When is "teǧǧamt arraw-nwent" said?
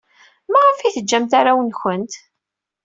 0.95-2.13